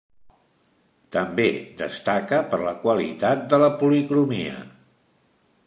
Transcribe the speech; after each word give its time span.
També 1.15 1.45
destaca 1.81 2.39
per 2.53 2.61
la 2.63 2.73
qualitat 2.87 3.45
de 3.55 3.61
la 3.65 3.69
policromia. 3.83 4.57